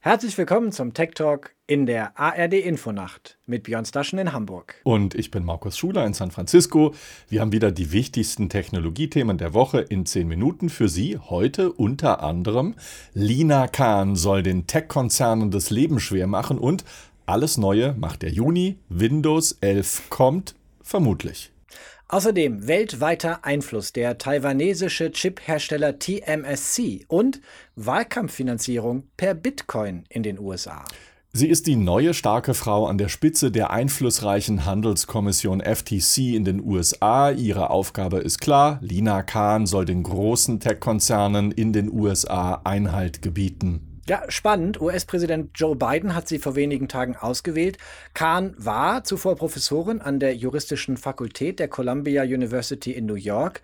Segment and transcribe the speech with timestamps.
[0.00, 4.76] Herzlich willkommen zum Tech Talk in der ARD Infonacht mit Björn Staschen in Hamburg.
[4.84, 6.94] Und ich bin Markus Schuler in San Francisco.
[7.28, 11.18] Wir haben wieder die wichtigsten Technologiethemen der Woche in 10 Minuten für Sie.
[11.18, 12.76] Heute unter anderem
[13.12, 16.84] Lina Khan soll den Tech-Konzernen das Leben schwer machen und
[17.26, 18.78] alles Neue macht der Juni.
[18.88, 21.50] Windows 11 kommt vermutlich.
[22.10, 27.42] Außerdem weltweiter Einfluss der taiwanesische Chip-Hersteller TMSC und
[27.76, 30.86] Wahlkampffinanzierung per Bitcoin in den USA.
[31.34, 36.64] Sie ist die neue starke Frau an der Spitze der einflussreichen Handelskommission FTC in den
[36.64, 37.30] USA.
[37.30, 43.87] Ihre Aufgabe ist klar, Lina Khan soll den großen Tech-Konzernen in den USA Einhalt gebieten.
[44.08, 44.80] Ja, spannend.
[44.80, 47.76] US-Präsident Joe Biden hat sie vor wenigen Tagen ausgewählt.
[48.14, 53.60] Kahn war zuvor Professorin an der juristischen Fakultät der Columbia University in New York.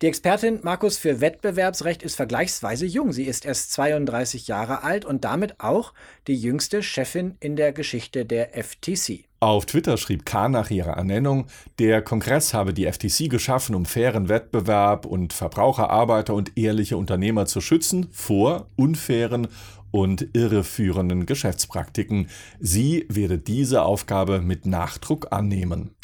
[0.00, 3.12] Die Expertin Markus für Wettbewerbsrecht ist vergleichsweise jung.
[3.12, 5.92] Sie ist erst 32 Jahre alt und damit auch
[6.26, 9.26] die jüngste Chefin in der Geschichte der FTC.
[9.38, 11.46] Auf Twitter schrieb Kahn nach ihrer Ernennung,
[11.80, 17.46] der Kongress habe die FTC geschaffen, um fairen Wettbewerb und Verbraucher, Arbeiter und ehrliche Unternehmer
[17.46, 19.48] zu schützen vor unfairen
[19.92, 22.26] und irreführenden Geschäftspraktiken.
[22.58, 25.94] Sie werde diese Aufgabe mit Nachdruck annehmen.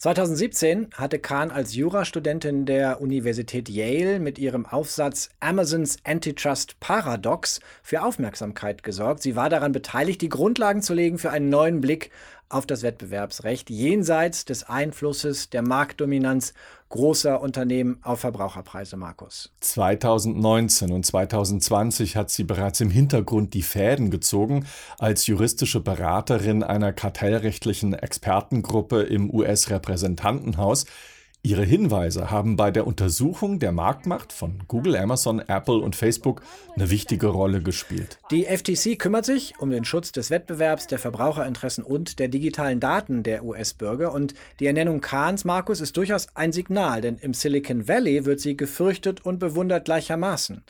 [0.00, 8.02] 2017 hatte Kahn als Jurastudentin der Universität Yale mit ihrem Aufsatz Amazons Antitrust Paradox für
[8.02, 9.22] Aufmerksamkeit gesorgt.
[9.22, 12.10] Sie war daran beteiligt, die Grundlagen zu legen für einen neuen Blick
[12.50, 16.52] auf das Wettbewerbsrecht jenseits des Einflusses der Marktdominanz
[16.90, 19.52] großer Unternehmen auf Verbraucherpreise, Markus.
[19.60, 24.66] 2019 und 2020 hat sie bereits im Hintergrund die Fäden gezogen
[24.98, 30.84] als juristische Beraterin einer kartellrechtlichen Expertengruppe im US-Repräsentantenhaus.
[31.42, 36.42] Ihre Hinweise haben bei der Untersuchung der Marktmacht von Google, Amazon, Apple und Facebook
[36.76, 38.18] eine wichtige Rolle gespielt.
[38.30, 43.22] Die FTC kümmert sich um den Schutz des Wettbewerbs, der Verbraucherinteressen und der digitalen Daten
[43.22, 44.12] der US-Bürger.
[44.12, 48.54] Und die Ernennung Kahns, Markus, ist durchaus ein Signal, denn im Silicon Valley wird sie
[48.54, 50.62] gefürchtet und bewundert gleichermaßen.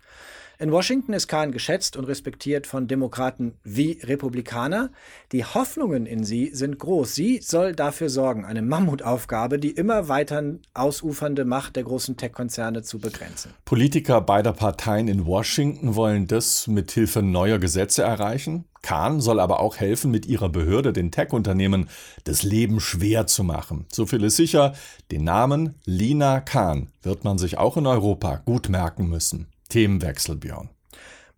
[0.61, 4.91] In Washington ist Kahn geschätzt und respektiert von Demokraten wie Republikaner.
[5.33, 7.15] Die Hoffnungen in sie sind groß.
[7.15, 10.43] Sie soll dafür sorgen, eine Mammutaufgabe, die immer weiter
[10.75, 13.55] ausufernde Macht der großen Tech-Konzerne zu begrenzen.
[13.65, 18.67] Politiker beider Parteien in Washington wollen das mit Hilfe neuer Gesetze erreichen.
[18.83, 21.89] Kahn soll aber auch helfen, mit ihrer Behörde den Tech-Unternehmen
[22.25, 23.87] das Leben schwer zu machen.
[23.91, 24.75] So viel ist sicher,
[25.11, 29.47] den Namen Lina Kahn wird man sich auch in Europa gut merken müssen.
[29.71, 30.69] Themenwechsel, Björn.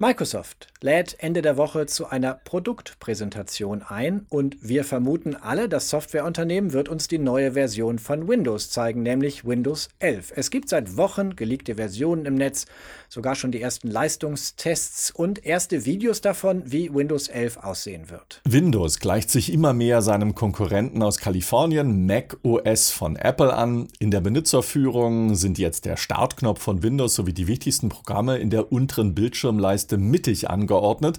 [0.02, 6.72] Microsoft lädt Ende der Woche zu einer Produktpräsentation ein und wir vermuten alle, das Softwareunternehmen
[6.72, 10.32] wird uns die neue Version von Windows zeigen, nämlich Windows 11.
[10.34, 12.66] Es gibt seit Wochen geleakte Versionen im Netz,
[13.08, 18.40] sogar schon die ersten Leistungstests und erste Videos davon, wie Windows 11 aussehen wird.
[18.44, 23.86] Windows gleicht sich immer mehr seinem Konkurrenten aus Kalifornien, Mac OS von Apple an.
[24.00, 28.72] In der Benutzerführung sind jetzt der Startknopf von Windows sowie die wichtigsten Programme in der
[28.72, 31.18] unteren Bildschirmleiste Leiste mittig angeordnet.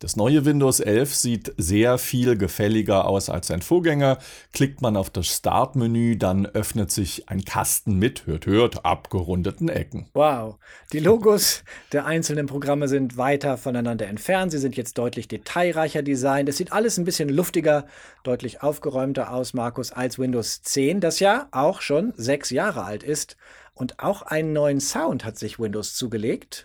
[0.00, 4.18] Das neue Windows 11 sieht sehr viel gefälliger aus als sein Vorgänger.
[4.52, 10.08] Klickt man auf das Startmenü, dann öffnet sich ein Kasten mit, hört, hört, abgerundeten Ecken.
[10.12, 10.56] Wow,
[10.92, 11.62] die Logos
[11.92, 14.52] der einzelnen Programme sind weiter voneinander entfernt.
[14.52, 16.48] Sie sind jetzt deutlich detailreicher designt.
[16.48, 17.86] Es sieht alles ein bisschen luftiger,
[18.24, 23.36] deutlich aufgeräumter aus, Markus, als Windows 10, das ja auch schon sechs Jahre alt ist.
[23.74, 26.64] Und auch einen neuen Sound hat sich Windows zugelegt.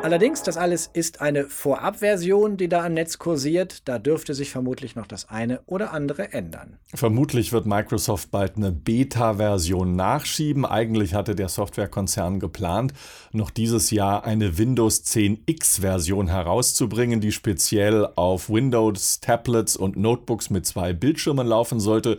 [0.00, 3.86] Allerdings, das alles ist eine Vorabversion, die da im Netz kursiert.
[3.88, 6.78] Da dürfte sich vermutlich noch das eine oder andere ändern.
[6.94, 10.64] Vermutlich wird Microsoft bald eine Beta-Version nachschieben.
[10.64, 12.94] Eigentlich hatte der Softwarekonzern geplant,
[13.32, 20.48] noch dieses Jahr eine Windows 10 X-Version herauszubringen, die speziell auf Windows, Tablets und Notebooks
[20.48, 22.18] mit zwei Bildschirmen laufen sollte.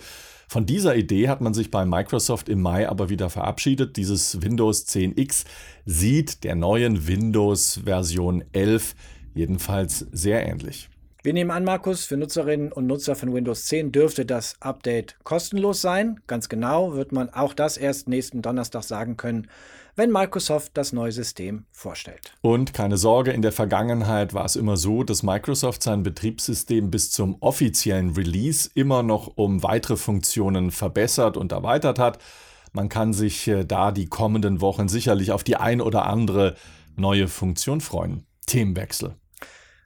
[0.51, 3.97] Von dieser Idee hat man sich bei Microsoft im Mai aber wieder verabschiedet.
[3.97, 5.45] Dieses Windows 10X
[5.85, 8.95] sieht der neuen Windows Version 11
[9.35, 10.89] jedenfalls sehr ähnlich.
[11.22, 15.82] Wir nehmen an, Markus, für Nutzerinnen und Nutzer von Windows 10 dürfte das Update kostenlos
[15.82, 16.22] sein.
[16.28, 19.49] Ganz genau wird man auch das erst nächsten Donnerstag sagen können,
[19.97, 22.34] wenn Microsoft das neue System vorstellt.
[22.40, 27.11] Und keine Sorge, in der Vergangenheit war es immer so, dass Microsoft sein Betriebssystem bis
[27.11, 32.20] zum offiziellen Release immer noch um weitere Funktionen verbessert und erweitert hat.
[32.72, 36.55] Man kann sich äh, da die kommenden Wochen sicherlich auf die ein oder andere
[36.96, 38.26] neue Funktion freuen.
[38.46, 39.16] Themenwechsel.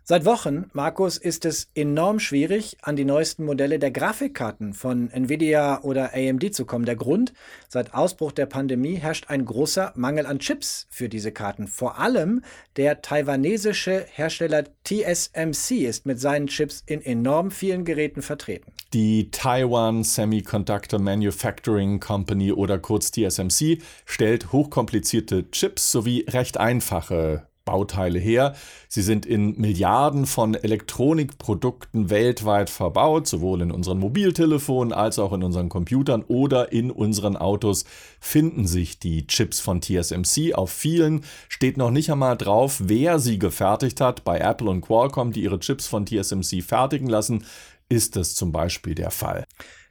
[0.06, 5.82] Seit Wochen, Markus, ist es enorm schwierig, an die neuesten Modelle der Grafikkarten von Nvidia
[5.84, 6.84] oder AMD zu kommen.
[6.84, 7.32] Der Grund,
[7.70, 11.70] seit Ausbruch der Pandemie herrscht ein großer Mangel an Chips für diese Karten.
[11.70, 12.42] Vor allem
[12.76, 18.74] der taiwanesische Hersteller TSMC ist mit seinen Chips in enorm vielen Geräten vertreten.
[18.92, 28.20] Die Taiwan Semiconductor Manufacturing Company oder kurz TSMC stellt hochkomplizierte Chips sowie recht einfache Bauteile
[28.20, 28.56] her.
[28.88, 35.44] Sie sind in Milliarden von Elektronikprodukten weltweit verbaut, sowohl in unseren Mobiltelefonen als auch in
[35.44, 37.86] unseren Computern oder in unseren Autos
[38.20, 40.54] finden sich die Chips von TSMC.
[40.56, 44.24] Auf vielen steht noch nicht einmal drauf, wer sie gefertigt hat.
[44.24, 47.46] Bei Apple und Qualcomm, die ihre Chips von TSMC fertigen lassen,
[47.90, 49.46] ist das zum Beispiel der Fall.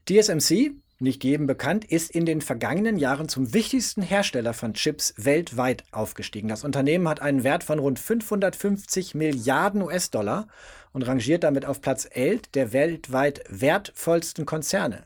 [0.06, 0.72] TSMC
[1.02, 6.48] nicht jedem bekannt, ist in den vergangenen Jahren zum wichtigsten Hersteller von Chips weltweit aufgestiegen.
[6.48, 10.48] Das Unternehmen hat einen Wert von rund 550 Milliarden US-Dollar
[10.92, 15.04] und rangiert damit auf Platz 11 der weltweit wertvollsten Konzerne.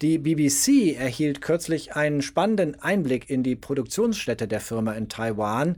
[0.00, 5.76] Die BBC erhielt kürzlich einen spannenden Einblick in die Produktionsstätte der Firma in Taiwan.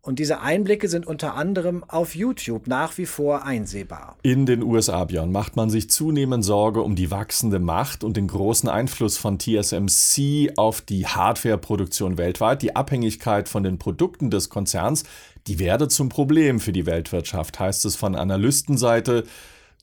[0.00, 4.16] Und diese Einblicke sind unter anderem auf YouTube nach wie vor einsehbar.
[4.22, 8.28] In den USA, Björn, macht man sich zunehmend Sorge um die wachsende Macht und den
[8.28, 12.62] großen Einfluss von TSMC auf die Hardwareproduktion weltweit.
[12.62, 15.02] Die Abhängigkeit von den Produkten des Konzerns,
[15.46, 19.24] die werde zum Problem für die Weltwirtschaft, heißt es von Analystenseite.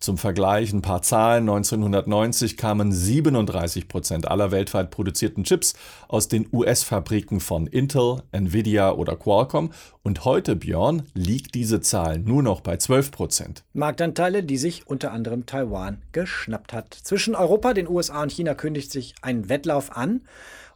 [0.06, 1.50] Zum Vergleich ein paar Zahlen.
[1.50, 5.74] 1990 kamen 37 Prozent aller weltweit produzierten Chips
[6.08, 9.72] aus den US-Fabriken von Intel, Nvidia oder Qualcomm.
[10.04, 13.64] Und heute, Björn, liegt diese Zahl nur noch bei 12 Prozent.
[13.74, 16.94] Marktanteile, die sich unter anderem Taiwan geschnappt hat.
[16.94, 20.22] Zwischen Europa, den USA und China kündigt sich ein Wettlauf an.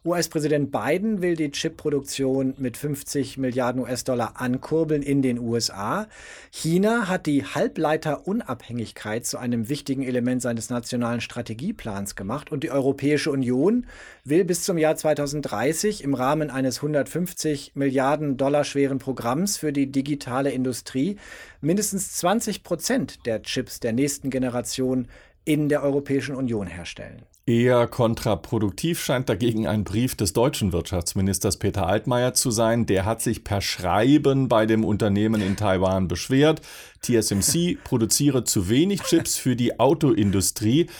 [0.05, 6.07] US-Präsident Biden will die Chipproduktion mit 50 Milliarden US-Dollar ankurbeln in den USA.
[6.51, 13.29] China hat die Halbleiterunabhängigkeit zu einem wichtigen Element seines nationalen Strategieplans gemacht und die Europäische
[13.29, 13.87] Union
[14.23, 19.91] will bis zum Jahr 2030 im Rahmen eines 150 Milliarden Dollar schweren Programms für die
[19.91, 21.17] digitale Industrie
[21.59, 25.09] mindestens 20 Prozent der Chips der nächsten Generation
[25.43, 27.25] in der Europäischen Union herstellen.
[27.49, 32.85] Eher kontraproduktiv scheint dagegen ein Brief des deutschen Wirtschaftsministers Peter Altmaier zu sein.
[32.85, 36.61] Der hat sich per Schreiben bei dem Unternehmen in Taiwan beschwert.
[37.01, 40.91] TSMC produziere zu wenig Chips für die Autoindustrie.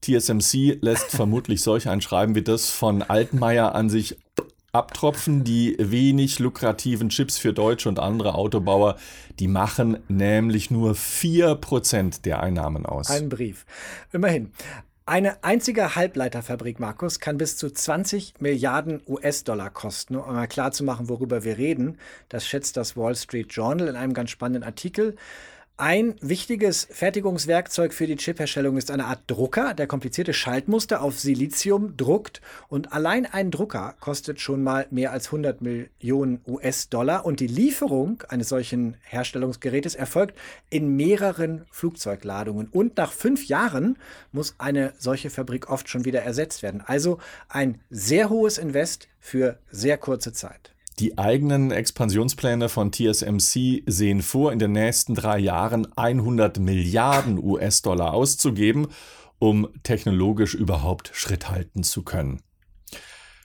[0.00, 4.18] TSMC lässt vermutlich solch ein Schreiben wie das von Altmaier an sich
[4.72, 5.44] abtropfen.
[5.44, 8.96] Die wenig lukrativen Chips für deutsche und andere Autobauer,
[9.38, 13.08] die machen nämlich nur 4% der Einnahmen aus.
[13.08, 13.66] Ein Brief.
[14.12, 14.50] Immerhin.
[15.04, 20.14] Eine einzige Halbleiterfabrik, Markus, kann bis zu 20 Milliarden US-Dollar kosten.
[20.14, 24.30] Um mal klarzumachen, worüber wir reden, das schätzt das Wall Street Journal in einem ganz
[24.30, 25.16] spannenden Artikel.
[25.84, 31.96] Ein wichtiges Fertigungswerkzeug für die Chipherstellung ist eine Art Drucker, der komplizierte Schaltmuster auf Silizium
[31.96, 32.40] druckt.
[32.68, 37.26] Und allein ein Drucker kostet schon mal mehr als 100 Millionen US-Dollar.
[37.26, 40.38] Und die Lieferung eines solchen Herstellungsgerätes erfolgt
[40.70, 42.68] in mehreren Flugzeugladungen.
[42.68, 43.98] Und nach fünf Jahren
[44.30, 46.80] muss eine solche Fabrik oft schon wieder ersetzt werden.
[46.86, 47.18] Also
[47.48, 50.71] ein sehr hohes Invest für sehr kurze Zeit.
[50.98, 58.12] Die eigenen Expansionspläne von TSMC sehen vor, in den nächsten drei Jahren 100 Milliarden US-Dollar
[58.12, 58.88] auszugeben,
[59.38, 62.42] um technologisch überhaupt Schritt halten zu können.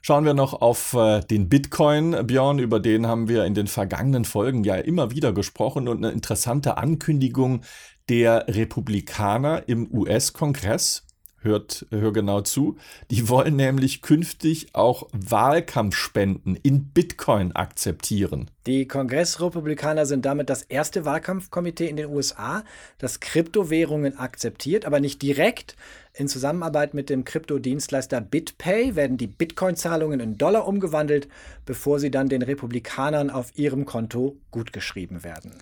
[0.02, 4.24] Schauen wir noch auf äh, den Bitcoin, Björn, über den haben wir in den vergangenen
[4.24, 7.62] Folgen ja immer wieder gesprochen und eine interessante Ankündigung
[8.08, 11.07] der Republikaner im US-Kongress
[11.42, 12.78] hört, hör genau zu,
[13.12, 18.50] die wollen nämlich künftig auch Wahlkampfspenden in Bitcoin akzeptieren.
[18.66, 22.64] Die Kongressrepublikaner sind damit das erste Wahlkampfkomitee in den USA,
[22.98, 25.76] das Kryptowährungen akzeptiert, aber nicht direkt.
[26.14, 31.28] In Zusammenarbeit mit dem Kryptodienstleister BitPay werden die Bitcoin-Zahlungen in Dollar umgewandelt,
[31.66, 35.54] bevor sie dann den Republikanern auf ihrem Konto gutgeschrieben werden.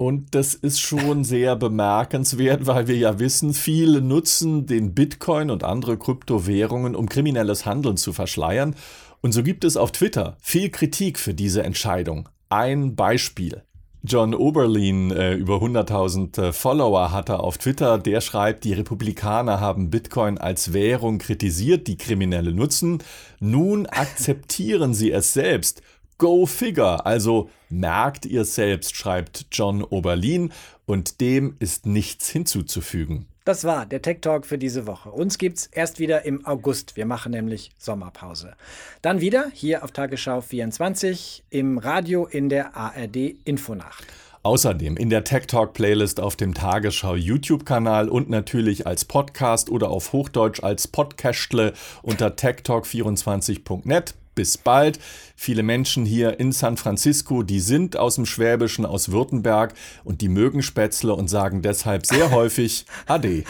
[0.00, 5.62] Und das ist schon sehr bemerkenswert, weil wir ja wissen, viele nutzen den Bitcoin und
[5.62, 8.76] andere Kryptowährungen, um kriminelles Handeln zu verschleiern.
[9.20, 12.30] Und so gibt es auf Twitter viel Kritik für diese Entscheidung.
[12.48, 13.62] Ein Beispiel.
[14.02, 19.60] John Oberlin, äh, über 100.000 äh, Follower hat er auf Twitter, der schreibt, die Republikaner
[19.60, 23.02] haben Bitcoin als Währung kritisiert, die Kriminelle nutzen.
[23.38, 25.82] Nun akzeptieren sie es selbst
[26.20, 30.52] Go figure, also merkt ihr selbst, schreibt John Oberlin,
[30.84, 33.26] und dem ist nichts hinzuzufügen.
[33.46, 35.10] Das war der Tech Talk für diese Woche.
[35.10, 36.94] Uns gibt's erst wieder im August.
[36.96, 38.52] Wir machen nämlich Sommerpause.
[39.00, 44.06] Dann wieder hier auf Tagesschau 24 im Radio in der ARD Infonacht.
[44.42, 49.88] Außerdem in der Tech Talk Playlist auf dem Tagesschau YouTube-Kanal und natürlich als Podcast oder
[49.88, 51.72] auf Hochdeutsch als Podcastle
[52.02, 54.14] unter techtalk24.net.
[54.40, 54.98] Bis bald.
[55.36, 60.30] Viele Menschen hier in San Francisco, die sind aus dem Schwäbischen, aus Württemberg und die
[60.30, 63.44] mögen Spätzle und sagen deshalb sehr häufig Ade.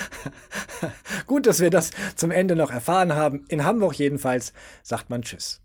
[1.28, 3.44] Gut, dass wir das zum Ende noch erfahren haben.
[3.46, 5.60] In Hamburg jedenfalls sagt man Tschüss.